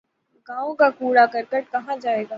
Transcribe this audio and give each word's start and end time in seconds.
گاؤں 0.49 0.75
کا 0.75 0.89
کوڑا 0.89 1.25
کرکٹ 1.25 1.71
کہاں 1.71 1.95
جائے 1.95 2.23
گا۔ 2.23 2.29